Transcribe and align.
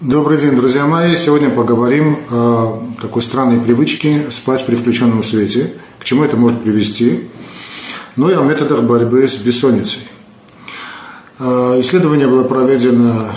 Добрый 0.00 0.40
день, 0.40 0.56
друзья 0.56 0.86
мои. 0.86 1.14
Сегодня 1.14 1.50
поговорим 1.50 2.20
о 2.30 2.88
такой 3.02 3.22
странной 3.22 3.60
привычке 3.60 4.30
спать 4.30 4.64
при 4.64 4.76
включенном 4.76 5.22
свете, 5.22 5.74
к 5.98 6.04
чему 6.04 6.24
это 6.24 6.38
может 6.38 6.62
привести, 6.62 7.28
ну 8.16 8.30
и 8.30 8.32
о 8.32 8.40
методах 8.40 8.84
борьбы 8.84 9.28
с 9.28 9.36
бессонницей. 9.36 10.00
А, 11.38 11.78
исследование 11.82 12.26
было 12.26 12.44
проведено 12.44 13.36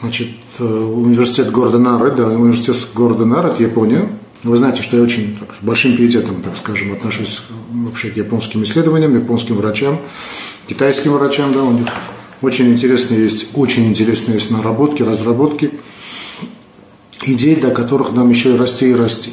значит, 0.00 0.30
университет 0.58 1.52
города 1.52 1.78
Народ, 1.78 2.16
да, 2.16 2.28
университет 2.28 2.78
города 2.94 3.26
Народ, 3.26 3.60
Япония. 3.60 4.08
Вы 4.42 4.56
знаете, 4.56 4.80
что 4.80 4.96
я 4.96 5.02
очень 5.02 5.36
так, 5.38 5.54
с 5.60 5.62
большим 5.62 5.94
пиететом, 5.94 6.40
так 6.40 6.56
скажем, 6.56 6.92
отношусь 6.92 7.42
вообще 7.70 8.08
к 8.08 8.16
японским 8.16 8.62
исследованиям, 8.62 9.14
японским 9.14 9.56
врачам, 9.56 10.00
китайским 10.68 11.12
врачам, 11.12 11.52
да, 11.52 11.62
у 11.62 11.72
них 11.72 11.88
очень 12.42 12.70
интересные 12.72 13.22
есть, 13.22 13.48
очень 13.54 13.86
интересные 13.86 14.36
есть 14.36 14.50
наработки, 14.50 15.02
разработки, 15.02 15.72
идей, 17.24 17.56
до 17.56 17.70
которых 17.70 18.12
нам 18.12 18.30
еще 18.30 18.54
и 18.54 18.56
расти 18.56 18.90
и 18.90 18.94
расти. 18.94 19.32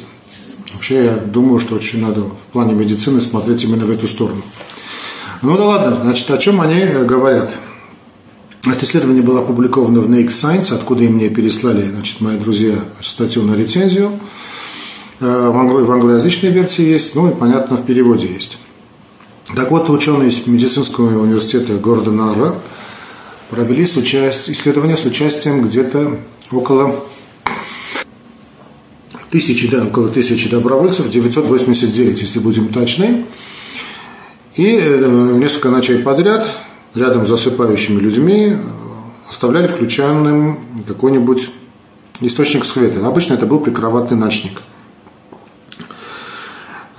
Вообще, 0.72 1.04
я 1.04 1.16
думаю, 1.16 1.60
что 1.60 1.74
очень 1.74 2.00
надо 2.00 2.20
в 2.20 2.52
плане 2.52 2.74
медицины 2.74 3.20
смотреть 3.20 3.64
именно 3.64 3.86
в 3.86 3.90
эту 3.90 4.06
сторону. 4.06 4.42
Ну 5.40 5.56
да 5.56 5.64
ладно, 5.64 5.98
значит, 6.02 6.30
о 6.30 6.38
чем 6.38 6.60
они 6.60 6.84
говорят? 7.04 7.50
Это 8.66 8.84
исследование 8.84 9.22
было 9.22 9.40
опубликовано 9.40 10.00
в 10.00 10.10
Naked 10.10 10.32
Science, 10.32 10.74
откуда 10.74 11.04
и 11.04 11.08
мне 11.08 11.30
переслали 11.30 11.88
значит, 11.88 12.20
мои 12.20 12.36
друзья 12.36 12.74
статью 13.00 13.42
на 13.42 13.54
рецензию. 13.54 14.20
Э, 15.20 15.50
в, 15.50 15.56
англо- 15.56 15.84
в 15.84 15.90
англоязычной 15.90 16.50
версии 16.50 16.82
есть, 16.82 17.14
ну 17.14 17.30
и, 17.30 17.34
понятно, 17.34 17.76
в 17.76 17.86
переводе 17.86 18.26
есть. 18.26 18.58
Так 19.54 19.70
вот, 19.70 19.88
ученые 19.88 20.28
из 20.28 20.46
медицинского 20.46 21.22
университета 21.22 21.74
города 21.74 22.10
Нара 22.10 22.60
провели 23.50 23.86
с 23.86 23.96
участ... 23.96 24.48
исследование 24.48 24.96
с 24.96 25.04
участием 25.04 25.66
где-то 25.66 26.18
около 26.50 27.04
тысячи, 29.30 29.68
да, 29.68 29.86
около 29.86 30.08
тысячи 30.08 30.48
добровольцев, 30.48 31.10
989, 31.10 32.20
если 32.20 32.38
будем 32.38 32.68
точны. 32.68 33.26
И 34.56 34.78
э, 34.80 35.36
несколько 35.38 35.70
ночей 35.70 35.98
подряд 35.98 36.48
рядом 36.94 37.26
с 37.26 37.28
засыпающими 37.28 38.00
людьми 38.00 38.52
э, 38.52 38.56
оставляли 39.30 39.68
включенным 39.68 40.84
какой-нибудь 40.86 41.50
источник 42.20 42.64
света. 42.64 43.06
Обычно 43.06 43.34
это 43.34 43.46
был 43.46 43.60
прикроватный 43.60 44.16
ночник– 44.16 44.62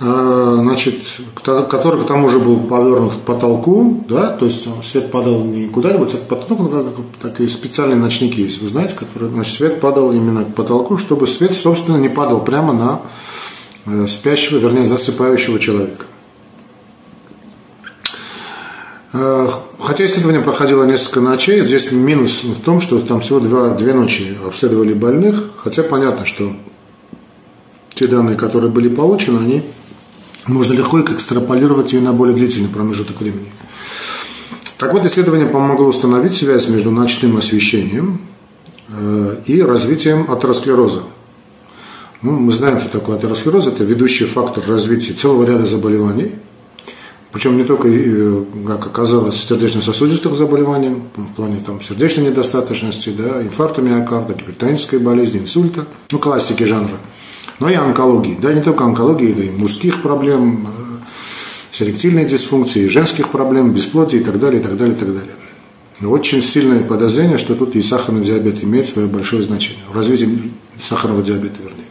значит, 0.00 0.94
который 1.42 2.04
к 2.04 2.08
тому 2.08 2.30
же 2.30 2.38
был 2.38 2.60
повернут 2.60 3.16
к 3.16 3.18
потолку, 3.18 4.02
да, 4.08 4.28
то 4.28 4.46
есть 4.46 4.66
свет 4.82 5.10
падал 5.10 5.44
не 5.44 5.66
куда-нибудь, 5.66 6.14
а 6.14 6.16
к 6.16 6.26
потолку, 6.26 6.62
ну, 6.62 6.94
такие 7.20 7.50
специальные 7.50 7.98
ночники 7.98 8.40
есть, 8.40 8.62
вы 8.62 8.68
знаете, 8.68 8.94
которые, 8.94 9.30
значит, 9.30 9.56
свет 9.56 9.80
падал 9.80 10.10
именно 10.12 10.46
к 10.46 10.54
потолку, 10.54 10.96
чтобы 10.96 11.26
свет, 11.26 11.54
собственно, 11.54 11.98
не 11.98 12.08
падал 12.08 12.42
прямо 12.42 12.72
на 12.72 13.02
э, 13.84 14.06
спящего, 14.06 14.56
вернее, 14.58 14.86
засыпающего 14.86 15.58
человека. 15.58 16.06
А, 19.12 19.64
хотя 19.78 20.06
исследование 20.06 20.40
проходило 20.40 20.84
несколько 20.84 21.20
ночей, 21.20 21.66
здесь 21.66 21.92
минус 21.92 22.42
в 22.42 22.62
том, 22.62 22.80
что 22.80 23.00
там 23.00 23.20
всего 23.20 23.38
два, 23.40 23.74
две 23.74 23.92
ночи 23.92 24.38
обследовали 24.46 24.94
больных, 24.94 25.50
хотя 25.58 25.82
понятно, 25.82 26.24
что 26.24 26.54
те 27.92 28.06
данные, 28.06 28.38
которые 28.38 28.70
были 28.70 28.88
получены, 28.88 29.40
они 29.40 29.64
можно 30.50 30.74
легко 30.74 31.00
экстраполировать 31.00 31.92
ее 31.92 32.00
на 32.00 32.12
более 32.12 32.34
длительный 32.34 32.68
промежуток 32.68 33.20
времени. 33.20 33.46
Так 34.76 34.92
вот, 34.92 35.04
исследование 35.04 35.46
помогло 35.46 35.86
установить 35.86 36.34
связь 36.34 36.68
между 36.68 36.90
ночным 36.90 37.36
освещением 37.36 38.22
э, 38.88 39.36
и 39.46 39.60
развитием 39.62 40.30
атеросклероза. 40.30 41.02
Ну, 42.22 42.32
мы 42.32 42.52
знаем, 42.52 42.80
что 42.80 42.88
такое 42.90 43.16
атеросклероз. 43.16 43.66
Это 43.66 43.84
ведущий 43.84 44.24
фактор 44.24 44.64
развития 44.66 45.12
целого 45.12 45.44
ряда 45.44 45.66
заболеваний. 45.66 46.32
Причем 47.30 47.58
не 47.58 47.64
только, 47.64 47.88
э, 47.88 48.44
как 48.66 48.86
оказалось, 48.86 49.36
сердечно-сосудистых 49.36 50.34
заболеваний, 50.34 51.02
в 51.14 51.34
плане 51.34 51.62
там, 51.64 51.82
сердечной 51.82 52.30
недостаточности, 52.30 53.10
да, 53.10 53.42
инфаркта 53.42 53.82
миокарда, 53.82 54.32
гипертонической 54.32 54.98
болезни, 54.98 55.40
инсульта, 55.40 55.84
ну, 56.10 56.18
классики 56.18 56.64
жанра– 56.64 56.96
но 57.60 57.68
и 57.68 57.74
онкологии. 57.74 58.36
Да, 58.40 58.52
не 58.52 58.62
только 58.62 58.84
онкологии, 58.84 59.32
да 59.32 59.44
и 59.44 59.50
мужских 59.50 60.02
проблем, 60.02 60.66
э, 60.66 60.80
селективной 61.72 62.24
дисфункции, 62.24 62.88
женских 62.88 63.28
проблем, 63.28 63.72
бесплодия 63.72 64.20
и 64.20 64.24
так 64.24 64.40
далее, 64.40 64.60
и 64.60 64.64
так 64.64 64.76
далее, 64.76 64.96
и 64.96 64.98
так 64.98 65.08
далее. 65.08 65.34
Очень 66.02 66.40
сильное 66.40 66.80
подозрение, 66.80 67.36
что 67.36 67.54
тут 67.54 67.76
и 67.76 67.82
сахарный 67.82 68.24
диабет 68.24 68.64
имеет 68.64 68.88
свое 68.88 69.06
большое 69.06 69.42
значение, 69.42 69.82
в 69.86 69.94
развитии 69.94 70.50
сахарного 70.82 71.22
диабета, 71.22 71.56
вернее. 71.62 71.84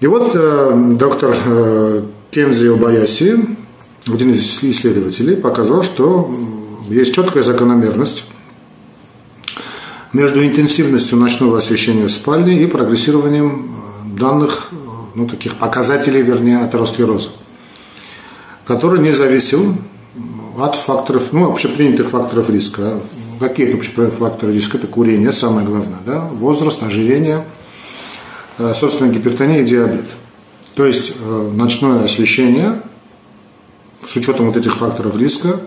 И 0.00 0.06
вот 0.08 0.32
э, 0.34 0.94
доктор 0.98 1.36
э, 1.46 2.02
Кензи 2.32 2.66
Обаяси, 2.66 3.56
один 4.06 4.32
из 4.32 4.62
исследователей, 4.62 5.36
показал, 5.36 5.84
что 5.84 6.34
есть 6.88 7.14
четкая 7.14 7.44
закономерность 7.44 8.24
между 10.12 10.44
интенсивностью 10.44 11.18
ночного 11.18 11.58
освещения 11.58 12.06
в 12.06 12.10
спальне 12.10 12.62
и 12.62 12.66
прогрессированием 12.66 13.77
данных, 14.18 14.70
ну, 15.14 15.26
таких 15.26 15.56
показателей, 15.56 16.22
вернее, 16.22 16.58
атеросклероза, 16.58 17.30
который 18.66 19.00
не 19.00 19.12
зависел 19.12 19.76
от 20.58 20.76
факторов, 20.76 21.32
ну, 21.32 21.50
общепринятых 21.50 22.10
факторов 22.10 22.50
риска. 22.50 23.00
Какие 23.40 23.74
общепринятые 23.74 24.18
факторы 24.18 24.52
риска? 24.52 24.78
Это 24.78 24.86
курение, 24.86 25.32
самое 25.32 25.66
главное, 25.66 26.00
да, 26.04 26.20
возраст, 26.24 26.82
ожирение, 26.82 27.44
э, 28.58 28.74
собственно, 28.78 29.12
гипертония 29.12 29.60
и 29.60 29.64
диабет. 29.64 30.06
То 30.74 30.84
есть 30.86 31.12
э, 31.18 31.50
ночное 31.54 32.04
освещение 32.04 32.82
с 34.06 34.16
учетом 34.16 34.46
вот 34.46 34.56
этих 34.56 34.76
факторов 34.76 35.16
риска 35.16 35.60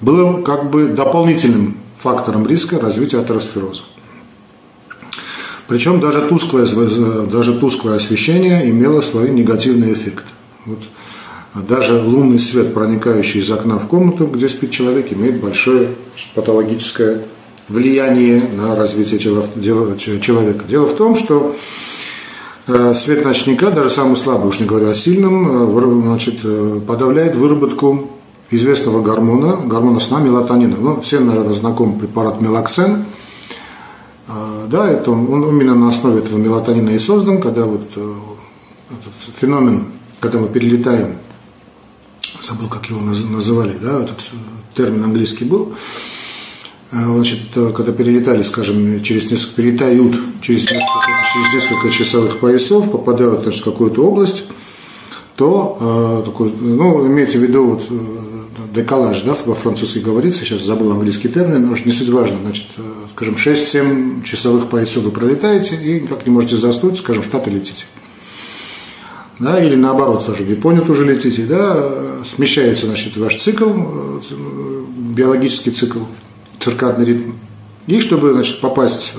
было 0.00 0.42
как 0.42 0.70
бы 0.70 0.88
дополнительным 0.88 1.76
фактором 1.98 2.46
риска 2.46 2.80
развития 2.80 3.20
атеросклероза. 3.20 3.82
Причем 5.72 6.00
даже 6.00 6.28
тусклое, 6.28 6.66
даже 7.32 7.58
тусклое 7.58 7.96
освещение 7.96 8.68
имело 8.68 9.00
свой 9.00 9.30
негативный 9.30 9.94
эффект. 9.94 10.24
Вот 10.66 10.80
даже 11.54 11.98
лунный 11.98 12.38
свет, 12.38 12.74
проникающий 12.74 13.40
из 13.40 13.50
окна 13.50 13.78
в 13.78 13.86
комнату, 13.88 14.26
где 14.26 14.50
спит 14.50 14.70
человек, 14.70 15.10
имеет 15.14 15.40
большое 15.40 15.94
патологическое 16.34 17.22
влияние 17.70 18.50
на 18.52 18.76
развитие 18.76 19.18
человека. 19.18 20.64
Дело 20.68 20.88
в 20.88 20.96
том, 20.96 21.16
что 21.16 21.56
э, 22.66 22.94
свет 22.94 23.24
ночника, 23.24 23.70
даже 23.70 23.88
самый 23.88 24.18
слабый, 24.18 24.48
уж 24.48 24.60
не 24.60 24.66
говоря 24.66 24.90
о 24.90 24.94
сильном, 24.94 25.78
э, 25.78 26.02
значит, 26.02 26.40
э, 26.44 26.80
подавляет 26.86 27.34
выработку 27.34 28.10
известного 28.50 29.00
гормона, 29.00 29.56
гормона 29.64 30.00
сна 30.00 30.20
мелатонина. 30.20 30.76
Ну, 30.78 31.00
всем, 31.00 31.28
наверное, 31.28 31.54
знаком 31.54 31.98
препарат 31.98 32.42
мелоксен– 32.42 33.06
а, 33.14 33.21
да, 34.26 34.88
это 34.88 35.10
он, 35.10 35.28
он 35.32 35.48
именно 35.48 35.74
на 35.74 35.88
основе 35.88 36.20
этого 36.20 36.38
мелатонина 36.38 36.90
и 36.90 36.98
создан, 36.98 37.40
когда 37.40 37.64
вот 37.64 37.90
э, 37.96 38.14
этот 38.90 39.36
феномен, 39.40 39.86
когда 40.20 40.38
мы 40.38 40.48
перелетаем, 40.48 41.18
забыл, 42.46 42.68
как 42.68 42.86
его 42.86 43.00
называли, 43.00 43.76
да, 43.82 44.02
этот 44.02 44.20
э, 44.20 44.36
термин 44.76 45.04
английский 45.04 45.44
был, 45.44 45.74
а, 46.92 47.04
значит, 47.04 47.40
э, 47.56 47.72
когда 47.74 47.92
перелетали, 47.92 48.44
скажем, 48.44 49.02
через 49.02 49.30
несколько, 49.30 49.56
перелетают 49.56 50.40
через 50.40 50.62
несколько, 50.62 51.08
через 51.32 51.54
несколько 51.54 51.90
часовых 51.90 52.40
поясов, 52.40 52.92
попадают 52.92 53.42
значит, 53.42 53.62
в 53.62 53.64
какую-то 53.64 54.06
область, 54.06 54.44
то, 55.34 56.22
такой, 56.26 56.52
ну, 56.52 57.06
имеется 57.06 57.38
в 57.38 57.42
виду 57.42 57.64
вот, 57.64 57.88
деколаж, 58.74 59.22
да, 59.22 59.36
во 59.44 59.54
французски 59.54 59.98
говорится, 59.98 60.40
сейчас 60.40 60.62
забыл 60.62 60.92
английский 60.92 61.28
термин, 61.28 61.66
но 61.66 61.76
не 61.84 61.92
суть 61.92 62.08
важно, 62.08 62.38
значит, 62.42 62.66
скажем, 63.14 63.34
6-7 63.34 64.22
часовых 64.24 64.70
поясов 64.70 65.04
вы 65.04 65.10
пролетаете 65.10 65.76
и 65.76 66.00
как 66.00 66.26
не 66.26 66.32
можете 66.32 66.56
заснуть, 66.56 66.98
скажем, 66.98 67.22
в 67.22 67.26
Штаты 67.26 67.50
летите. 67.50 67.84
Да, 69.38 69.62
или 69.62 69.74
наоборот, 69.74 70.26
тоже 70.26 70.44
в 70.44 70.50
Японию 70.50 70.84
тоже 70.84 71.04
летите, 71.04 71.44
да, 71.44 71.90
смещается, 72.24 72.86
значит, 72.86 73.16
ваш 73.16 73.36
цикл, 73.36 73.70
биологический 74.98 75.70
цикл, 75.70 76.00
циркадный 76.60 77.04
ритм. 77.04 77.32
И 77.86 78.00
чтобы, 78.00 78.32
значит, 78.32 78.60
попасть 78.60 79.14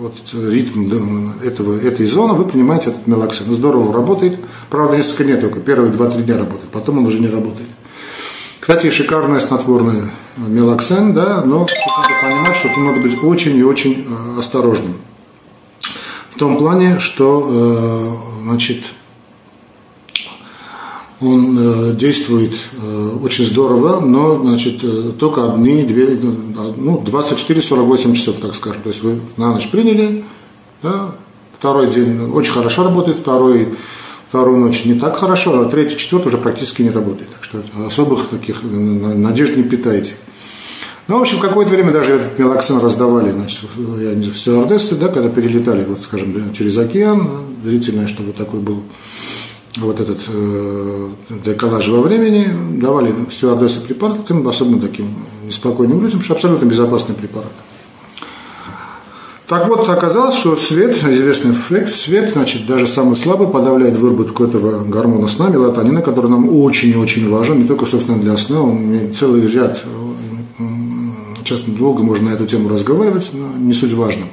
вот, 0.00 0.14
ритм 0.32 1.32
этого, 1.44 1.78
этой 1.78 2.06
зоны, 2.06 2.34
вы 2.34 2.46
принимаете 2.46 2.90
этот 2.90 3.06
мелоксин. 3.06 3.54
Здорово 3.54 3.92
работает. 3.92 4.38
Правда, 4.70 4.96
несколько 4.96 5.24
дней 5.24 5.36
только. 5.36 5.60
Первые 5.60 5.92
2-3 5.92 6.22
дня 6.22 6.38
работает, 6.38 6.70
потом 6.70 6.98
он 6.98 7.06
уже 7.06 7.18
не 7.18 7.28
работает. 7.28 7.68
Кстати, 8.68 8.90
шикарное 8.90 9.40
снотворное 9.40 10.10
мелоксен, 10.36 11.14
да, 11.14 11.42
но 11.42 11.60
надо 11.60 12.08
понимать, 12.22 12.54
что 12.54 12.68
тут 12.68 12.76
надо 12.76 13.00
быть 13.00 13.24
очень 13.24 13.56
и 13.56 13.62
очень 13.62 14.06
э, 14.06 14.38
осторожным. 14.40 14.98
В 16.28 16.38
том 16.38 16.58
плане, 16.58 17.00
что, 17.00 17.48
э, 17.48 18.42
значит, 18.42 18.84
он 21.22 21.58
э, 21.58 21.92
действует 21.94 22.56
очень 23.22 23.46
здорово, 23.46 24.00
но 24.00 24.36
значит, 24.36 25.16
только 25.18 25.50
одни, 25.50 25.84
две, 25.84 26.18
ну, 26.18 27.02
24-48 27.06 28.14
часов, 28.16 28.36
так 28.38 28.54
скажем. 28.54 28.82
То 28.82 28.90
есть 28.90 29.02
вы 29.02 29.22
на 29.38 29.54
ночь 29.54 29.70
приняли, 29.70 30.26
да, 30.82 31.14
второй 31.58 31.90
день 31.90 32.20
очень 32.32 32.52
хорошо 32.52 32.84
работает, 32.84 33.16
второй, 33.16 33.78
вторую 34.28 34.58
ночь 34.58 34.84
не 34.84 34.94
так 34.94 35.16
хорошо, 35.16 35.60
а 35.60 35.64
третий, 35.66 35.96
четвертый 35.96 36.28
уже 36.28 36.38
практически 36.38 36.82
не 36.82 36.90
работает. 36.90 37.30
Так 37.32 37.44
что 37.44 37.62
особых 37.86 38.28
таких 38.28 38.62
надежд 38.62 39.56
не 39.56 39.62
питайте. 39.62 40.12
Ну, 41.08 41.18
в 41.18 41.22
общем, 41.22 41.38
какое-то 41.38 41.70
время 41.70 41.90
даже 41.90 42.12
этот 42.12 42.38
мелоксан 42.38 42.80
раздавали, 42.80 43.30
значит, 43.30 43.60
в 43.74 44.36
стюардессы, 44.36 44.94
да, 44.94 45.08
когда 45.08 45.30
перелетали, 45.30 45.82
вот, 45.84 46.02
скажем, 46.02 46.52
через 46.52 46.76
океан, 46.76 47.46
длительное, 47.62 48.06
чтобы 48.06 48.32
такой 48.32 48.60
был 48.60 48.82
вот 49.78 50.00
этот 50.00 50.18
э, 50.26 51.08
деколаж 51.46 51.88
во 51.88 52.02
времени, 52.02 52.78
давали 52.78 53.14
стюардессы 53.30 53.80
препарат, 53.80 54.30
особенно 54.30 54.80
таким 54.80 55.24
неспокойным 55.44 56.02
людям, 56.02 56.20
что 56.20 56.34
абсолютно 56.34 56.66
безопасный 56.66 57.14
препарат. 57.14 57.52
Так 59.48 59.66
вот, 59.66 59.88
оказалось, 59.88 60.34
что 60.34 60.56
свет, 60.56 61.02
известный 61.02 61.52
эффект, 61.52 61.94
свет, 61.94 62.32
значит, 62.34 62.66
даже 62.66 62.86
самый 62.86 63.16
слабый 63.16 63.48
подавляет 63.48 63.96
выработку 63.96 64.44
этого 64.44 64.84
гормона 64.84 65.26
сна, 65.26 65.48
мелатонина, 65.48 66.02
который 66.02 66.30
нам 66.30 66.54
очень 66.54 66.90
и 66.90 66.96
очень 66.96 67.30
важен, 67.30 67.62
не 67.62 67.66
только, 67.66 67.86
собственно, 67.86 68.18
для 68.18 68.36
сна, 68.36 68.62
он 68.62 68.76
имеет 68.76 69.16
целый 69.16 69.46
ряд, 69.46 69.82
сейчас 71.42 71.62
долго 71.62 72.02
можно 72.02 72.28
на 72.28 72.34
эту 72.34 72.44
тему 72.44 72.68
разговаривать, 72.68 73.30
но 73.32 73.48
не 73.58 73.72
суть 73.72 73.94
важно. 73.94 74.26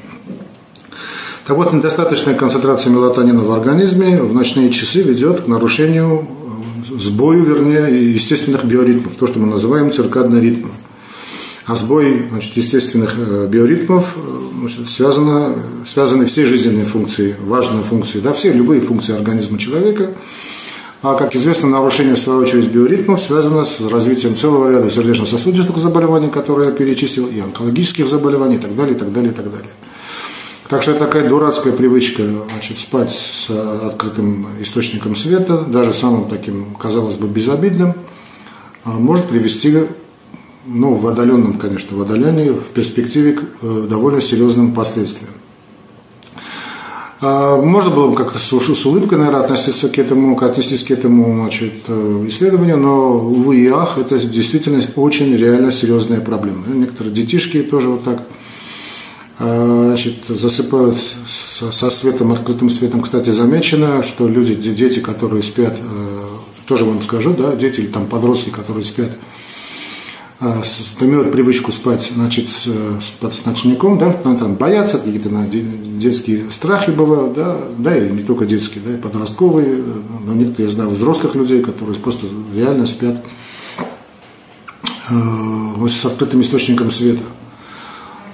Так 1.47 1.55
вот, 1.55 1.71
недостаточная 1.71 2.33
концентрация 2.33 2.91
мелатонина 2.91 3.41
в 3.41 3.51
организме 3.53 4.21
в 4.21 4.33
ночные 4.33 4.69
часы 4.69 5.01
ведет 5.01 5.41
к 5.41 5.47
нарушению, 5.47 6.27
сбою, 6.99 7.43
вернее, 7.43 8.11
естественных 8.11 8.65
биоритмов, 8.65 9.13
то, 9.15 9.27
что 9.27 9.39
мы 9.39 9.47
называем 9.47 9.93
циркадный 9.93 10.41
ритм. 10.41 10.67
А 11.65 11.75
сбой 11.77 12.27
значит, 12.29 12.57
естественных 12.57 13.15
э, 13.17 13.47
биоритмов 13.47 14.15
э, 14.15 14.44
связано, 14.87 15.55
связаны 15.87 16.25
все 16.25 16.45
жизненные 16.45 16.85
функции, 16.85 17.35
важные 17.39 17.83
функции, 17.83 18.19
да, 18.19 18.33
все 18.33 18.51
любые 18.51 18.81
функции 18.81 19.15
организма 19.15 19.57
человека. 19.57 20.13
А, 21.01 21.13
как 21.13 21.35
известно, 21.35 21.69
нарушение, 21.69 22.15
в 22.15 22.19
свою 22.19 22.39
очередь, 22.39 22.71
биоритмов 22.71 23.21
связано 23.21 23.65
с 23.65 23.79
развитием 23.79 24.35
целого 24.35 24.71
ряда 24.71 24.89
сердечно-сосудистых 24.89 25.77
заболеваний, 25.77 26.29
которые 26.29 26.69
я 26.69 26.75
перечислил, 26.75 27.27
и 27.27 27.39
онкологических 27.39 28.09
заболеваний, 28.09 28.55
и 28.55 28.59
так 28.59 28.75
далее, 28.75 28.95
и 28.95 28.99
так 28.99 29.13
далее, 29.13 29.31
и 29.31 29.35
так 29.35 29.51
далее. 29.51 29.69
Так 30.67 30.81
что 30.81 30.91
это 30.91 31.01
такая 31.01 31.29
дурацкая 31.29 31.73
привычка 31.73 32.23
значит, 32.49 32.79
спать 32.79 33.11
с 33.11 33.49
открытым 33.51 34.61
источником 34.63 35.15
света, 35.15 35.59
даже 35.59 35.93
самым 35.93 36.27
таким, 36.27 36.73
казалось 36.73 37.15
бы, 37.17 37.27
безобидным, 37.27 37.93
а, 38.83 38.91
может 38.91 39.27
привести, 39.27 39.83
ну, 40.65 40.95
в 40.95 41.07
отдаленном, 41.07 41.57
конечно, 41.57 41.97
в 41.97 42.01
отдалении, 42.01 42.49
в 42.49 42.67
перспективе 42.73 43.33
к 43.33 43.43
э, 43.61 43.87
довольно 43.89 44.21
серьезным 44.21 44.73
последствиям. 44.73 45.31
А, 47.21 47.57
можно 47.61 47.89
было 47.89 48.09
бы 48.09 48.15
как-то 48.15 48.39
с, 48.39 48.51
улыбкой, 48.85 49.17
наверное, 49.17 49.41
относиться 49.41 49.89
к 49.89 49.97
этому, 49.97 50.37
отнестись 50.39 50.85
к 50.85 50.91
этому 50.91 51.41
значит, 51.41 51.83
э, 51.87 52.25
исследованию, 52.27 52.77
но, 52.77 53.13
увы 53.17 53.57
и 53.57 53.67
ах, 53.67 53.97
это 53.97 54.19
действительно 54.19 54.83
очень 54.95 55.35
реально 55.35 55.71
серьезная 55.71 56.19
проблема. 56.19 56.65
Некоторые 56.67 57.13
детишки 57.13 57.63
тоже 57.63 57.89
вот 57.89 58.03
так 58.03 58.23
а, 59.37 59.87
значит, 59.87 60.25
засыпают 60.27 60.97
со 61.25 61.89
светом, 61.89 62.31
открытым 62.31 62.69
светом. 62.69 63.01
Кстати, 63.01 63.29
замечено, 63.29 64.03
что 64.03 64.27
люди, 64.27 64.55
дети, 64.55 64.99
которые 64.99 65.43
спят, 65.43 65.77
э, 65.79 66.25
тоже 66.65 66.85
вам 66.85 67.01
скажу, 67.01 67.33
да, 67.33 67.55
дети 67.55 67.81
или 67.81 67.87
там 67.87 68.07
подростки, 68.07 68.49
которые 68.49 68.83
спят, 68.83 69.11
э, 70.39 70.61
имеют 71.01 71.31
привычку 71.31 71.71
спать 71.71 72.11
значит, 72.13 72.49
с, 72.49 72.67
под 73.19 73.45
ночником, 73.45 73.97
да, 73.97 74.13
там, 74.13 74.55
боятся, 74.55 74.99
какие-то 74.99 75.29
детские 75.29 76.51
страхи 76.51 76.91
бывают, 76.91 77.33
да, 77.33 77.57
да, 77.77 77.97
и 77.97 78.11
не 78.11 78.23
только 78.23 78.45
детские, 78.45 78.83
да, 78.85 78.93
и 78.93 78.97
подростковые, 78.97 79.83
но 80.25 80.33
некоторые, 80.33 80.67
я 80.67 80.73
знаю, 80.73 80.89
взрослых 80.91 81.35
людей, 81.35 81.61
которые 81.61 81.97
просто 81.99 82.27
реально 82.53 82.85
спят 82.85 83.23
э, 85.09 85.87
с 85.87 86.05
открытым 86.05 86.41
источником 86.41 86.91
света. 86.91 87.23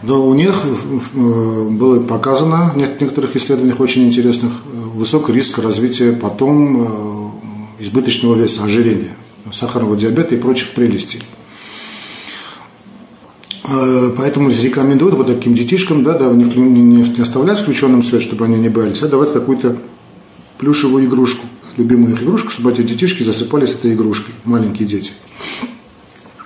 Но 0.04 0.26
у 0.26 0.34
них 0.34 0.64
э, 0.66 1.68
было 1.70 2.00
показано 2.00 2.72
в 2.74 2.78
некоторых 2.78 3.36
исследованиях 3.36 3.80
очень 3.80 4.08
интересных 4.08 4.52
э, 4.52 4.78
высокий 4.96 5.32
риск 5.32 5.60
развития 5.60 6.14
потом 6.14 6.82
э, 7.78 7.84
избыточного 7.84 8.36
веса, 8.36 8.64
ожирения, 8.64 9.16
сахарного 9.52 9.96
диабета 9.96 10.34
и 10.34 10.40
прочих 10.40 10.72
прелестей. 10.72 11.22
Поэтому 14.18 14.50
рекомендуют 14.50 15.16
вот 15.16 15.28
таким 15.28 15.54
детишкам, 15.54 16.04
да, 16.04 16.18
да 16.18 16.28
не, 16.32 16.46
не, 16.46 17.22
оставлять 17.22 17.60
включенным 17.60 18.04
свет, 18.04 18.22
чтобы 18.22 18.46
они 18.46 18.58
не 18.58 18.70
боялись, 18.70 19.02
а 19.02 19.08
давать 19.08 19.34
какую-то 19.34 19.78
плюшевую 20.58 21.06
игрушку, 21.06 21.46
любимую 21.78 22.16
игрушку, 22.16 22.52
чтобы 22.52 22.72
эти 22.72 22.82
детишки 22.82 23.24
засыпались 23.24 23.72
этой 23.72 23.94
игрушкой, 23.94 24.34
маленькие 24.46 24.88
дети 24.88 25.12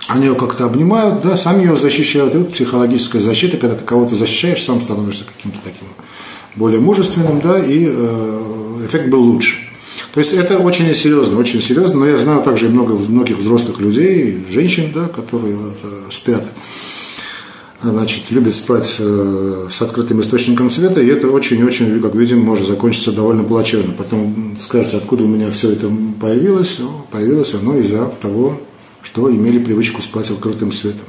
они 0.08 0.26
ее 0.26 0.34
как-то 0.36 0.66
обнимают, 0.66 1.22
да, 1.22 1.36
сами 1.36 1.64
ее 1.64 1.76
защищают. 1.76 2.34
И 2.34 2.38
вот 2.38 2.52
психологическая 2.52 3.20
защита, 3.20 3.56
когда 3.56 3.76
ты 3.76 3.84
кого-то 3.84 4.14
защищаешь, 4.14 4.64
сам 4.64 4.80
становишься 4.80 5.24
каким-то 5.24 5.58
таким 5.64 5.88
более 6.54 6.80
мужественным, 6.80 7.40
да, 7.40 7.58
и 7.58 7.86
э, 7.88 8.86
эффект 8.86 9.10
был 9.10 9.22
лучше. 9.22 9.56
То 10.14 10.20
есть 10.20 10.32
это 10.32 10.58
очень 10.58 10.94
серьезно, 10.94 11.38
очень 11.38 11.60
серьезно, 11.60 12.00
но 12.00 12.06
я 12.06 12.18
знаю 12.18 12.42
также 12.42 12.68
много, 12.68 12.94
многих 12.94 13.38
взрослых 13.38 13.80
людей, 13.80 14.46
женщин, 14.50 14.92
да, 14.94 15.08
которые 15.08 15.56
вот, 15.56 15.76
э, 15.82 16.02
спят, 16.10 16.46
значит, 17.90 18.30
любят 18.30 18.56
спать 18.56 18.96
э, 18.98 19.68
с 19.70 19.82
открытым 19.82 20.20
источником 20.20 20.70
света, 20.70 21.00
и 21.00 21.06
это 21.06 21.30
очень-очень, 21.30 22.00
как 22.00 22.14
видим, 22.14 22.40
может 22.40 22.66
закончиться 22.66 23.12
довольно 23.12 23.44
плачевно. 23.44 23.92
Потом 23.92 24.56
скажете, 24.60 24.96
откуда 24.96 25.24
у 25.24 25.28
меня 25.28 25.50
все 25.50 25.72
это 25.72 25.90
появилось, 26.20 26.78
ну, 26.78 27.06
появилось 27.10 27.54
оно 27.54 27.76
из-за 27.78 28.06
того, 28.20 28.60
что 29.02 29.30
имели 29.30 29.58
привычку 29.58 30.02
спать 30.02 30.30
открытым 30.30 30.72
светом. 30.72 31.06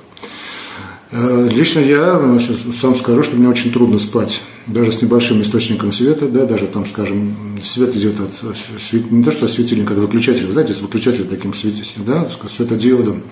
Э, 1.11 1.47
лично 1.49 1.79
я 1.79 2.19
значит, 2.19 2.57
сам 2.79 2.95
скажу, 2.95 3.23
что 3.23 3.37
мне 3.37 3.47
очень 3.47 3.71
трудно 3.71 3.97
спать, 3.97 4.41
даже 4.67 4.91
с 4.91 5.01
небольшим 5.01 5.41
источником 5.41 5.93
света, 5.93 6.27
да, 6.27 6.45
даже 6.45 6.67
там, 6.67 6.85
скажем, 6.85 7.59
свет 7.63 7.95
идет 7.95 8.15
от 8.19 9.11
не 9.11 9.23
то 9.23 9.31
что 9.31 9.45
от 9.45 9.51
светильника, 9.51 9.93
от 9.93 9.99
выключателя, 9.99 10.51
знаете, 10.51 10.73
с 10.73 10.81
выключателем 10.81 11.27
таким 11.27 11.53
светите, 11.53 11.99
да, 12.05 12.29
светодиодом, 12.49 13.23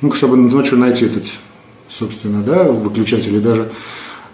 ну, 0.00 0.12
чтобы 0.12 0.36
ночью 0.36 0.76
найти 0.78 1.04
этот, 1.06 1.24
собственно, 1.98 2.42
да, 2.42 2.64
выключатель, 2.64 3.36
и 3.36 3.40
даже, 3.40 3.72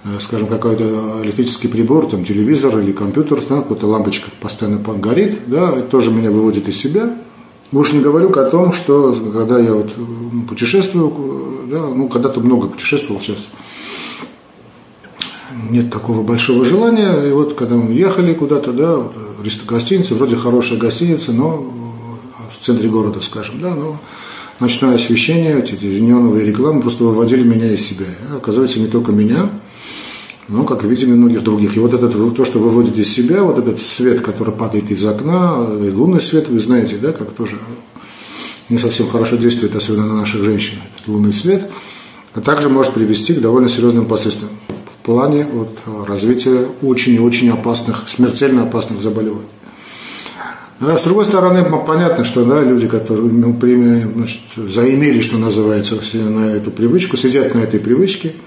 э, 0.05 0.09
скажем, 0.21 0.49
какой-то 0.49 1.21
электрический 1.23 1.69
прибор, 1.69 2.07
там, 2.07 2.25
телевизор 2.25 2.79
или 2.79 2.93
компьютер, 2.93 3.43
да, 3.49 3.61
какая-то 3.61 3.87
лампочка 3.87 4.31
постоянно 4.41 4.79
горит, 4.79 5.41
да, 5.47 5.71
это 5.71 5.83
тоже 5.89 6.11
меня 6.11 6.31
выводит 6.31 6.69
из 6.69 6.77
себя, 6.77 7.19
уж 7.73 7.93
не 7.93 8.01
говорю 8.01 8.31
о 8.31 8.51
том, 8.51 8.73
что 8.73 9.13
когда 9.33 9.59
я 9.59 9.75
вот 9.75 9.93
путешествую, 10.49 11.69
да, 11.71 11.87
ну, 11.89 12.09
когда-то 12.09 12.41
много 12.41 12.69
путешествовал, 12.69 13.21
сейчас 13.21 13.39
нет 15.69 15.93
такого 15.93 16.23
большого 16.23 16.65
желания. 16.65 17.29
И 17.29 17.33
вот 17.33 17.55
когда 17.55 17.77
мы 17.77 17.93
ехали 17.93 18.35
куда-то, 18.35 18.73
да, 18.73 18.97
вот, 18.97 19.15
гостиница, 19.67 20.15
вроде 20.15 20.37
хорошая 20.37 20.79
гостиница, 20.79 21.33
но 21.33 21.73
в 22.59 22.65
центре 22.65 22.89
города, 22.89 23.21
скажем, 23.21 23.61
да, 23.61 23.75
но 23.75 23.99
ночное 24.61 24.95
освещение, 24.95 25.59
эти 25.59 25.75
неоновые 25.85 26.47
рекламы 26.47 26.83
просто 26.83 27.05
выводили 27.05 27.43
меня 27.43 27.73
из 27.73 27.87
себя. 27.87 28.07
Оказывается, 28.37 28.79
не 28.79 28.87
только 28.87 29.13
меня, 29.13 29.51
ну, 30.49 30.65
как 30.65 30.85
видим, 30.85 31.15
и 31.15 31.17
многих 31.17 31.43
других. 31.43 31.77
И 31.77 31.81
вот 31.81 31.95
это 31.95 32.09
то, 32.09 32.45
что 32.45 32.59
выводит 32.59 32.99
из 32.99 33.13
себя, 33.13 33.43
вот 33.43 33.59
этот 33.59 33.81
свет, 33.81 34.21
который 34.21 34.55
падает 34.55 34.91
из 34.91 35.05
окна, 35.05 35.67
и 35.83 35.91
лунный 35.91 36.21
свет, 36.21 36.49
вы 36.49 36.59
знаете, 36.59 36.97
да, 36.97 37.13
как 37.13 37.33
тоже 37.33 37.59
не 38.69 38.79
совсем 38.79 39.09
хорошо 39.09 39.37
действует, 39.37 39.75
особенно 39.75 40.07
на 40.07 40.21
наших 40.21 40.45
женщин, 40.45 40.79
этот 40.95 41.09
лунный 41.09 41.33
свет, 41.33 41.71
а 42.35 42.41
также 42.41 42.69
может 42.69 42.93
привести 42.93 43.35
к 43.35 43.41
довольно 43.41 43.69
серьезным 43.69 44.07
последствиям 44.07 44.51
в 44.69 45.07
плане 45.07 45.47
вот, 45.53 45.79
развития 46.07 46.69
очень 46.83 47.15
и 47.15 47.19
очень 47.19 47.51
опасных, 47.51 48.09
смертельно 48.09 48.63
опасных 48.63 49.01
заболеваний. 49.01 49.47
А 50.81 50.97
с 50.97 51.03
другой 51.03 51.27
стороны, 51.27 51.65
понятно, 51.87 52.25
что 52.25 52.45
да, 52.45 52.63
люди, 52.63 52.89
которые 52.89 53.31
ну, 53.31 53.55
значит, 53.61 54.41
заимели, 54.57 55.21
что 55.21 55.37
называется, 55.37 56.01
на 56.15 56.57
эту 56.57 56.71
привычку, 56.71 57.17
сидят 57.17 57.55
на 57.55 57.61
этой 57.61 57.81
привычке– 57.81 58.35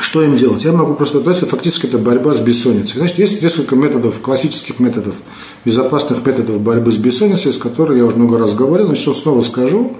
что 0.00 0.22
им 0.22 0.36
делать? 0.36 0.62
Я 0.64 0.72
могу 0.72 0.94
просто 0.94 1.20
дать, 1.20 1.38
фактически 1.38 1.86
это 1.86 1.96
борьба 1.96 2.34
с 2.34 2.40
бессонницей. 2.40 2.98
Значит, 2.98 3.18
есть 3.18 3.42
несколько 3.42 3.76
методов, 3.76 4.20
классических 4.20 4.78
методов, 4.78 5.14
безопасных 5.64 6.24
методов 6.26 6.60
борьбы 6.60 6.92
с 6.92 6.96
бессонницей, 6.96 7.54
с 7.54 7.58
которыми 7.58 7.98
я 7.98 8.04
уже 8.04 8.16
много 8.16 8.38
раз 8.38 8.52
говорил, 8.54 8.88
но 8.88 8.94
сейчас 8.94 9.20
снова 9.20 9.40
скажу, 9.40 9.96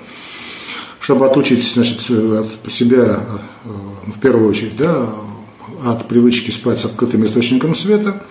чтобы 1.01 1.27
отучить 1.27 1.73
значит, 1.73 2.01
себя, 2.01 3.21
э, 3.65 3.69
в 4.15 4.21
первую 4.21 4.51
очередь, 4.51 4.77
да, 4.77 5.15
от 5.85 6.07
привычки 6.09 6.51
спать 6.51 6.79
с 6.79 6.85
открытым 6.85 7.25
источником 7.25 7.75
света. 7.75 8.23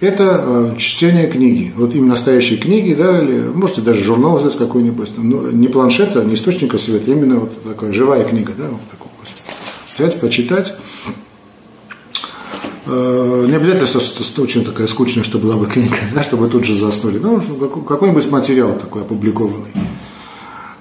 Это 0.00 0.44
э, 0.44 0.76
чтение 0.78 1.26
книги. 1.26 1.72
Вот 1.76 1.94
именно 1.94 2.14
настоящие 2.14 2.58
книги, 2.58 2.94
да, 2.94 3.20
или 3.20 3.40
можете 3.48 3.80
даже 3.80 4.02
журнал 4.02 4.38
взять 4.38 4.56
какой-нибудь, 4.56 5.10
но 5.16 5.50
не 5.50 5.68
планшета, 5.68 6.24
не 6.24 6.34
источника 6.34 6.78
света, 6.78 7.10
именно 7.10 7.40
вот 7.40 7.62
такая 7.62 7.92
живая 7.92 8.24
книга, 8.24 8.52
да, 8.56 8.68
вот 8.68 8.80
такую. 8.90 9.10
Взять, 9.96 10.20
почитать. 10.20 10.74
Э, 12.86 13.44
не 13.48 13.54
обязательно 13.54 14.42
очень 14.42 14.64
такая 14.64 14.86
скучная, 14.86 15.24
чтобы 15.24 15.48
была 15.48 15.56
бы 15.56 15.66
книга, 15.66 15.96
да, 16.14 16.22
чтобы 16.22 16.48
тут 16.48 16.64
же 16.64 16.74
заснули. 16.74 17.18
Ну, 17.18 17.40
какой-нибудь 17.82 18.30
материал 18.30 18.78
такой 18.78 19.02
опубликованный. 19.02 19.72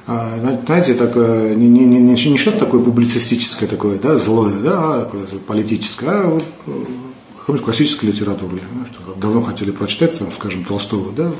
А, 0.10 0.40
знаете, 0.66 0.94
такое, 0.94 1.54
не, 1.54 1.68
не, 1.68 1.86
не, 1.86 2.00
не 2.00 2.38
что-то 2.38 2.60
такое 2.60 2.82
публицистическое 2.82 3.68
такое, 3.68 4.00
да, 4.00 4.18
злое, 4.18 4.54
да, 4.54 5.02
а 5.02 5.12
политическое, 5.46 6.10
а 6.10 6.28
вот 6.30 6.46
э, 6.68 6.72
какую-нибудь 7.48 7.66
классическую 7.66 8.12
литературу, 8.12 8.60
что 8.92 9.14
давно 9.16 9.42
хотели 9.42 9.72
прочитать, 9.72 10.20
там, 10.20 10.34
скажем, 10.34 10.66
Толстого, 10.66 11.14
да, 11.14 11.32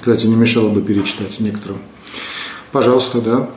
кстати, 0.00 0.26
не 0.26 0.36
мешало 0.36 0.68
бы 0.68 0.82
перечитать 0.82 1.40
некоторым. 1.40 1.78
Пожалуйста, 2.72 3.22
да, 3.22 3.50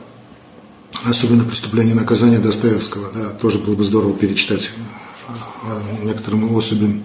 особенно 1.04 1.44
«Преступление 1.44 1.94
и 1.94 1.98
наказание» 1.98 2.38
Достоевского, 2.38 3.08
да, 3.14 3.28
тоже 3.28 3.58
было 3.58 3.74
бы 3.74 3.84
здорово 3.84 4.14
перечитать 4.14 4.70
э, 5.28 6.06
некоторым 6.06 6.56
особям. 6.56 7.04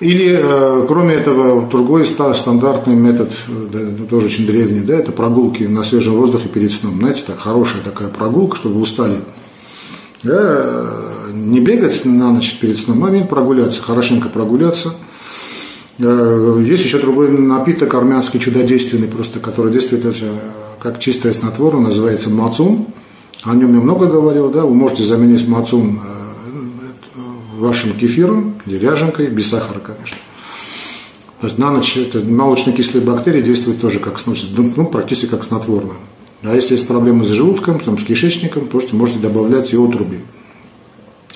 Или, 0.00 0.40
э, 0.40 0.86
кроме 0.88 1.16
этого, 1.16 1.68
другой 1.68 2.06
стандартный 2.06 2.94
метод, 2.94 3.30
да, 3.46 3.78
ну, 3.78 4.06
тоже 4.06 4.28
очень 4.28 4.46
древний, 4.46 4.80
да, 4.80 4.96
это 4.96 5.12
прогулки 5.12 5.64
на 5.64 5.84
свежем 5.84 6.14
воздухе 6.14 6.48
перед 6.48 6.72
сном. 6.72 6.98
Знаете, 6.98 7.24
так, 7.26 7.40
хорошая 7.40 7.82
такая 7.82 8.08
прогулка, 8.08 8.56
чтобы 8.56 8.80
устали. 8.80 9.18
Да, 10.22 11.07
не 11.32 11.60
бегать 11.60 12.04
на 12.04 12.32
ночь 12.32 12.58
перед 12.58 12.78
сном, 12.78 13.04
а 13.04 13.24
прогуляться, 13.24 13.82
хорошенько 13.82 14.28
прогуляться. 14.28 14.94
Э, 15.98 16.62
есть 16.64 16.84
еще 16.84 16.98
другой 16.98 17.30
напиток 17.30 17.94
армянский 17.94 18.40
чудодейственный, 18.40 19.08
просто, 19.08 19.40
который 19.40 19.72
действует 19.72 20.16
как 20.80 21.00
чистое 21.00 21.32
снотворное, 21.32 21.88
называется 21.88 22.30
мацун. 22.30 22.86
О 23.42 23.54
нем 23.54 23.74
я 23.74 23.80
много 23.80 24.06
говорил, 24.06 24.50
да, 24.50 24.62
вы 24.62 24.74
можете 24.74 25.04
заменить 25.04 25.46
мацун 25.48 26.00
э, 26.04 27.58
вашим 27.58 27.94
кефиром 27.94 28.58
ряженкой, 28.66 29.28
без 29.28 29.48
сахара, 29.48 29.80
конечно. 29.80 30.18
То 31.40 31.46
есть 31.46 31.58
на 31.58 31.70
ночь 31.70 31.96
это 31.96 32.20
молочно-кислые 32.20 33.04
бактерии 33.04 33.42
действуют 33.42 33.80
тоже 33.80 34.00
как 34.00 34.18
ну, 34.26 34.86
практически 34.86 35.26
как 35.26 35.44
снотворное. 35.44 35.96
А 36.42 36.54
если 36.54 36.74
есть 36.74 36.86
проблемы 36.86 37.24
с 37.24 37.28
желудком, 37.28 37.80
там, 37.80 37.98
с 37.98 38.04
кишечником, 38.04 38.68
то 38.68 38.80
можете 38.96 39.18
добавлять 39.20 39.72
и 39.72 39.76
отруби. 39.76 40.20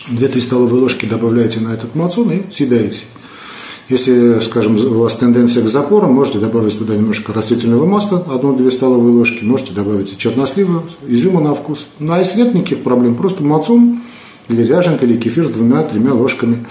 2-3 0.09 0.41
столовые 0.41 0.81
ложки 0.81 1.07
добавляете 1.07 1.61
на 1.61 1.75
этот 1.75 1.95
мацун 1.95 2.31
и 2.33 2.53
съедаете. 2.53 3.01
Если, 3.89 4.41
скажем, 4.41 4.77
у 4.77 5.01
вас 5.01 5.17
тенденция 5.17 5.63
к 5.63 5.69
запорам, 5.69 6.15
можете 6.15 6.39
добавить 6.39 6.79
туда 6.79 6.95
немножко 6.95 7.33
растительного 7.33 7.85
масла, 7.85 8.25
1-2 8.27 8.71
столовые 8.71 9.15
ложки, 9.15 9.45
можете 9.45 9.73
добавить 9.73 10.17
чернослива, 10.17 10.85
изюма 11.07 11.41
на 11.41 11.55
вкус. 11.55 11.87
Ну 11.99 12.13
а 12.13 12.19
если 12.19 12.39
нет 12.39 12.55
никаких 12.55 12.83
проблем, 12.83 13.17
просто 13.17 13.43
мацун 13.43 14.03
или 14.49 14.63
ряженка, 14.63 15.05
или 15.05 15.19
кефир 15.19 15.49
с 15.49 15.51
двумя-тремя 15.51 16.15
ложками 16.15 16.67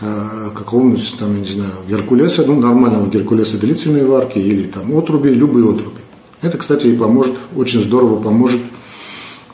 э, 0.00 0.50
какого-нибудь, 0.54 1.16
там, 1.18 1.40
не 1.40 1.46
знаю, 1.46 1.72
геркулеса, 1.88 2.44
ну, 2.46 2.58
нормального 2.58 3.10
геркулеса 3.10 3.58
длительной 3.58 4.04
варки, 4.04 4.38
или 4.38 4.68
там 4.68 4.96
отруби, 4.96 5.30
любые 5.30 5.68
отруби. 5.68 6.00
Это, 6.40 6.56
кстати, 6.56 6.86
и 6.86 6.96
поможет, 6.96 7.34
очень 7.54 7.80
здорово 7.80 8.20
поможет 8.20 8.62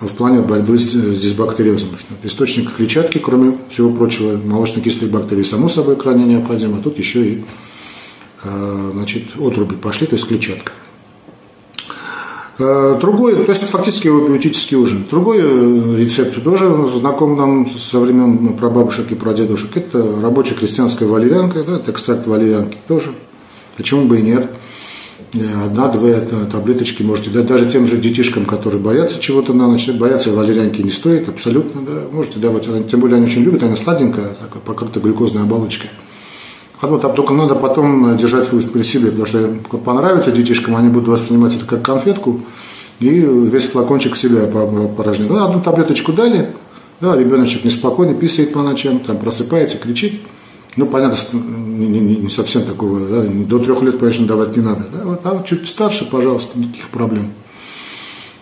в 0.00 0.14
плане 0.14 0.42
борьбы 0.42 0.78
с, 0.78 0.92
с 0.92 1.18
дисбактериозом. 1.18 1.88
Источник 2.22 2.74
клетчатки, 2.74 3.18
кроме 3.18 3.58
всего 3.70 3.90
прочего, 3.90 4.36
молочно-кислые 4.36 5.10
бактерии, 5.10 5.42
само 5.42 5.68
собой, 5.68 5.96
крайне 5.96 6.24
необходимо, 6.24 6.78
а 6.78 6.80
тут 6.80 6.98
еще 6.98 7.26
и 7.26 7.44
э, 8.44 8.90
значит, 8.92 9.24
отруби 9.38 9.76
пошли, 9.76 10.06
то 10.06 10.14
есть 10.14 10.28
клетчатка. 10.28 10.72
Э, 12.60 12.98
другой, 13.00 13.44
то 13.44 13.52
есть 13.52 13.64
фактически 13.64 14.08
биотический 14.08 14.76
ужин. 14.76 15.06
Другой 15.08 15.38
э, 15.40 15.96
рецепт 15.96 16.42
тоже 16.42 16.68
знаком 16.96 17.36
нам 17.36 17.78
со 17.78 18.00
времен 18.00 18.54
прабабушек 18.54 19.10
и 19.12 19.14
прадедушек. 19.14 19.76
Это 19.76 20.20
рабочая 20.20 20.54
крестьянская 20.54 21.08
валерьянка, 21.08 21.62
да, 21.62 21.76
это 21.76 21.92
экстракт 21.92 22.26
валерьянки 22.26 22.78
тоже. 22.88 23.12
Почему 23.76 24.06
бы 24.06 24.18
и 24.18 24.22
нет? 24.22 24.50
Э, 25.34 25.64
одна-две 25.66 26.20
таблеточки 26.50 27.02
можете 27.02 27.30
дать 27.30 27.46
даже 27.46 27.70
тем 27.70 27.86
же 27.86 27.98
детишкам, 27.98 28.46
которые 28.46 28.80
боятся 28.80 29.20
чего-то 29.20 29.52
на 29.52 29.68
ночь. 29.68 29.88
Бояться 29.90 30.32
валерьянки 30.32 30.80
не 30.80 30.90
стоит, 30.90 31.28
абсолютно, 31.28 31.82
да. 31.82 32.02
Можете 32.10 32.38
давать, 32.38 32.66
тем 32.88 33.00
более 33.00 33.16
они 33.16 33.26
очень 33.26 33.42
любят, 33.42 33.62
она 33.62 33.76
сладенькая, 33.76 34.28
такая, 34.28 34.62
покрыта 34.64 35.00
глюкозной 35.00 35.42
оболочкой. 35.42 35.90
А 36.80 36.86
вот 36.86 37.02
там 37.02 37.14
только 37.14 37.34
надо 37.34 37.56
потом 37.56 38.16
держать 38.16 38.48
при 38.48 38.82
себе, 38.84 39.10
потому 39.10 39.26
что 39.26 39.48
понравится 39.78 40.30
детишкам, 40.30 40.76
они 40.76 40.88
будут 40.88 41.08
воспринимать 41.08 41.56
это 41.56 41.66
как 41.66 41.82
конфетку, 41.82 42.42
и 43.00 43.08
весь 43.08 43.64
флакончик 43.64 44.16
себя 44.16 44.46
порожнит. 44.46 45.28
Ну, 45.28 45.44
одну 45.44 45.60
таблеточку 45.60 46.12
дали, 46.12 46.54
да, 47.00 47.16
ребеночек 47.16 47.64
неспокойный, 47.64 48.14
писает 48.14 48.52
по 48.52 48.62
ночам, 48.62 49.00
там 49.00 49.18
просыпается, 49.18 49.76
кричит. 49.76 50.22
Ну, 50.78 50.86
понятно, 50.86 51.16
что 51.16 51.36
не, 51.36 51.88
не, 51.88 52.16
не 52.16 52.30
совсем 52.30 52.64
такого, 52.64 53.00
да, 53.00 53.22
до 53.22 53.58
трех 53.58 53.82
лет, 53.82 53.98
конечно, 53.98 54.26
давать 54.26 54.56
не 54.56 54.62
надо. 54.62 54.84
Да, 54.92 55.04
вот, 55.04 55.20
а 55.24 55.42
чуть 55.42 55.66
старше, 55.66 56.08
пожалуйста, 56.08 56.56
никаких 56.56 56.88
проблем. 56.90 57.32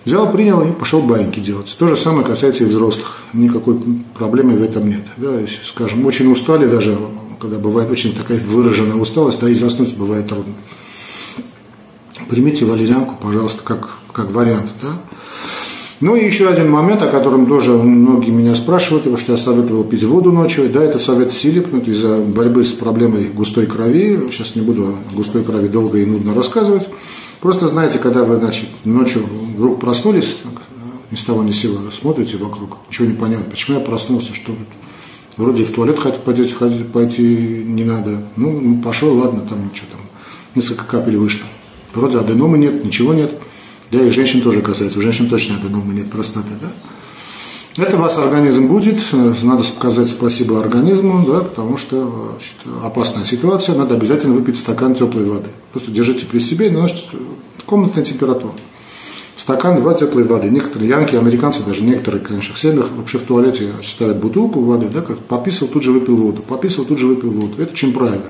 Взял, 0.04 0.30
принял 0.30 0.62
и 0.62 0.70
пошел 0.70 1.00
баньки 1.00 1.40
делать. 1.40 1.74
То 1.78 1.88
же 1.88 1.96
самое 1.96 2.26
касается 2.26 2.64
и 2.64 2.66
взрослых. 2.66 3.20
Никакой 3.32 3.80
проблемы 4.14 4.56
в 4.56 4.62
этом 4.62 4.86
нет. 4.86 5.04
Да, 5.16 5.32
скажем, 5.64 6.04
очень 6.04 6.30
устали 6.30 6.66
даже 6.66 6.98
когда 7.40 7.58
бывает 7.58 7.90
очень 7.90 8.14
такая 8.14 8.38
выраженная 8.40 8.96
усталость, 8.96 9.40
да 9.40 9.48
и 9.48 9.54
заснуть 9.54 9.96
бывает 9.96 10.28
трудно. 10.28 10.54
Примите 12.28 12.64
валерьянку, 12.64 13.14
пожалуйста, 13.20 13.62
как, 13.62 13.98
как 14.12 14.30
вариант. 14.30 14.72
Да? 14.82 15.00
Ну 16.00 16.14
и 16.14 16.26
еще 16.26 16.48
один 16.48 16.70
момент, 16.70 17.02
о 17.02 17.08
котором 17.08 17.46
тоже 17.46 17.72
многие 17.72 18.30
меня 18.30 18.54
спрашивают, 18.54 19.04
потому 19.04 19.16
что 19.16 19.32
я 19.32 19.38
советовал 19.38 19.84
пить 19.84 20.04
воду 20.04 20.30
ночью. 20.30 20.68
Да, 20.70 20.82
это 20.82 20.98
совет 20.98 21.32
Силипнут 21.32 21.88
из-за 21.88 22.18
борьбы 22.18 22.64
с 22.64 22.72
проблемой 22.72 23.24
густой 23.24 23.66
крови. 23.66 24.20
Сейчас 24.30 24.54
не 24.54 24.62
буду 24.62 24.88
о 24.88 25.14
густой 25.14 25.42
крови 25.42 25.68
долго 25.68 25.98
и 25.98 26.04
нудно 26.04 26.34
рассказывать. 26.34 26.86
Просто 27.40 27.68
знаете, 27.68 27.98
когда 27.98 28.24
вы 28.24 28.36
значит, 28.36 28.68
ночью 28.84 29.24
вдруг 29.56 29.80
проснулись, 29.80 30.38
ни 31.10 31.16
с 31.16 31.24
того 31.24 31.42
ни 31.42 31.52
с 31.52 31.60
сего 31.60 31.78
смотрите 31.98 32.36
вокруг, 32.36 32.78
ничего 32.88 33.06
не 33.06 33.14
понятно, 33.14 33.50
почему 33.50 33.78
я 33.78 33.84
проснулся, 33.84 34.34
что 34.34 34.52
Вроде 35.36 35.64
в 35.64 35.72
туалет 35.72 35.98
хоть 35.98 36.18
пойти, 36.20 36.50
ходить, 36.50 36.90
пойти 36.90 37.22
не 37.22 37.84
надо. 37.84 38.22
Ну, 38.36 38.80
пошел, 38.82 39.14
ладно, 39.18 39.42
там 39.42 39.70
что 39.74 39.84
там, 39.86 40.00
несколько 40.54 40.84
капель 40.84 41.18
вышло. 41.18 41.46
Вроде 41.92 42.18
аденомы 42.18 42.56
нет, 42.56 42.82
ничего 42.84 43.12
нет. 43.12 43.38
Да, 43.90 44.02
и 44.02 44.10
женщин 44.10 44.42
тоже 44.42 44.62
касается. 44.62 44.98
У 44.98 45.02
женщин 45.02 45.28
точно 45.28 45.56
аденомы 45.56 45.94
нет, 45.94 46.10
простаты, 46.10 46.48
да. 46.60 46.72
Это 47.82 47.98
вас 47.98 48.16
организм 48.16 48.68
будет, 48.68 49.00
надо 49.12 49.62
сказать 49.62 50.08
спасибо 50.08 50.60
организму, 50.60 51.26
да, 51.26 51.40
потому 51.40 51.76
что 51.76 52.30
значит, 52.32 52.82
опасная 52.82 53.26
ситуация, 53.26 53.76
надо 53.76 53.96
обязательно 53.96 54.32
выпить 54.34 54.56
стакан 54.58 54.94
теплой 54.94 55.26
воды. 55.26 55.50
Просто 55.72 55.90
держите 55.90 56.24
при 56.24 56.38
себе, 56.38 56.70
значит, 56.70 57.04
комнатная 57.66 58.02
температура 58.02 58.54
стакан, 59.46 59.80
два 59.80 59.94
теплой 59.94 60.24
воды. 60.24 60.50
Некоторые 60.50 60.88
янки, 60.88 61.14
американцы, 61.14 61.62
даже 61.62 61.82
некоторые, 61.82 62.20
конечно, 62.20 62.52
в 62.52 62.58
семьях 62.58 62.90
вообще 62.90 63.18
в 63.18 63.22
туалете 63.22 63.70
ставят 63.84 64.18
бутылку 64.18 64.60
воды, 64.60 64.88
да, 64.92 65.02
как 65.02 65.20
пописал, 65.20 65.68
тут 65.68 65.84
же 65.84 65.92
выпил 65.92 66.16
воду, 66.16 66.42
пописал, 66.42 66.84
тут 66.84 66.98
же 66.98 67.06
выпил 67.06 67.30
воду. 67.30 67.62
Это 67.62 67.72
очень 67.72 67.92
правильно. 67.92 68.26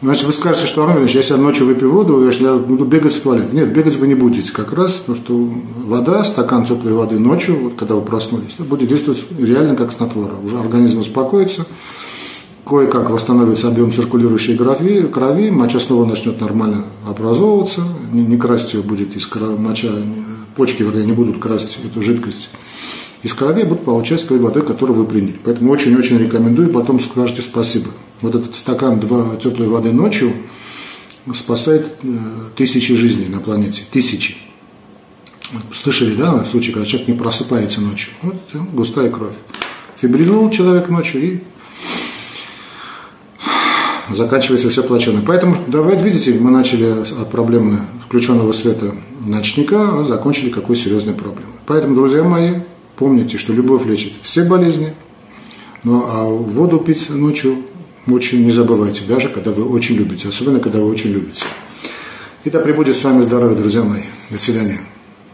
Значит, 0.00 0.24
вы 0.26 0.32
скажете, 0.32 0.66
что 0.66 0.84
Армен 0.84 1.06
если 1.06 1.32
я 1.32 1.40
ночью 1.40 1.66
выпью 1.66 1.90
воду, 1.90 2.30
я 2.30 2.54
буду 2.54 2.84
бегать 2.84 3.14
в 3.14 3.20
туалет. 3.20 3.52
Нет, 3.52 3.72
бегать 3.72 3.96
вы 3.96 4.06
не 4.06 4.14
будете 4.14 4.52
как 4.52 4.72
раз, 4.72 4.92
потому 4.92 5.16
что 5.16 5.50
вода, 5.84 6.24
стакан 6.24 6.64
теплой 6.64 6.92
воды 6.92 7.18
ночью, 7.18 7.58
вот 7.60 7.74
когда 7.74 7.96
вы 7.96 8.02
проснулись, 8.02 8.54
будет 8.58 8.88
действовать 8.88 9.24
реально 9.38 9.74
как 9.74 9.90
снотворное. 9.90 10.40
Уже 10.40 10.56
организм 10.56 11.00
успокоится, 11.00 11.66
кое-как 12.64 13.10
восстановится 13.10 13.68
объем 13.68 13.92
циркулирующей 13.92 14.56
крови, 14.56 15.02
крови, 15.02 15.50
моча 15.50 15.80
снова 15.80 16.04
начнет 16.04 16.40
нормально 16.40 16.84
образовываться, 17.04 17.82
не, 18.12 18.22
не 18.22 18.36
красть 18.36 18.74
ее 18.74 18.82
будет 18.82 19.16
из 19.16 19.28
моча, 19.58 19.88
почки, 20.58 20.82
вернее, 20.82 21.06
не 21.06 21.12
будут 21.12 21.38
красть 21.38 21.78
эту 21.84 22.02
жидкость 22.02 22.50
из 23.22 23.32
крови, 23.32 23.62
будут 23.62 23.84
получать 23.84 24.26
той 24.26 24.40
водой, 24.40 24.66
которую 24.66 24.98
вы 24.98 25.06
приняли. 25.06 25.38
Поэтому 25.44 25.70
очень-очень 25.70 26.18
рекомендую, 26.18 26.70
потом 26.70 26.98
скажете 27.00 27.42
спасибо. 27.42 27.90
Вот 28.20 28.34
этот 28.34 28.56
стакан 28.56 28.98
два 28.98 29.36
теплой 29.36 29.68
воды 29.68 29.92
ночью 29.92 30.32
спасает 31.32 31.98
э, 32.02 32.18
тысячи 32.56 32.96
жизней 32.96 33.28
на 33.28 33.38
планете, 33.38 33.82
тысячи. 33.90 34.36
Слышали, 35.72 36.14
да, 36.14 36.44
случай, 36.44 36.72
когда 36.72 36.86
человек 36.86 37.08
не 37.08 37.14
просыпается 37.14 37.80
ночью. 37.80 38.12
Вот 38.22 38.36
густая 38.72 39.10
кровь. 39.10 39.36
Фибрилнул 40.00 40.50
человек 40.50 40.88
ночью 40.88 41.22
и 41.22 41.40
заканчивается 44.10 44.70
все 44.70 44.82
плачевно. 44.82 45.22
Поэтому, 45.26 45.56
да, 45.66 45.80
вы 45.80 45.96
видите, 45.96 46.32
мы 46.38 46.50
начали 46.50 47.02
от 47.02 47.30
проблемы 47.30 47.80
включенного 48.06 48.52
света 48.52 48.94
ночника, 49.24 50.00
а 50.00 50.04
закончили 50.04 50.50
какой 50.50 50.76
серьезной 50.76 51.14
проблемой. 51.14 51.54
Поэтому, 51.66 51.94
друзья 51.94 52.24
мои, 52.24 52.60
помните, 52.96 53.38
что 53.38 53.52
любовь 53.52 53.86
лечит 53.86 54.14
все 54.22 54.44
болезни, 54.44 54.94
ну 55.84 56.04
а 56.08 56.24
воду 56.24 56.78
пить 56.78 57.08
ночью 57.10 57.56
очень 58.06 58.44
не 58.44 58.52
забывайте, 58.52 59.02
даже 59.06 59.28
когда 59.28 59.50
вы 59.50 59.64
очень 59.64 59.96
любите, 59.96 60.28
особенно 60.28 60.60
когда 60.60 60.78
вы 60.78 60.90
очень 60.90 61.10
любите. 61.10 61.44
И 62.44 62.50
да 62.50 62.60
пребудет 62.60 62.96
с 62.96 63.04
вами 63.04 63.22
здоровье, 63.22 63.56
друзья 63.56 63.82
мои. 63.82 64.02
До 64.30 64.38
свидания. 64.38 64.80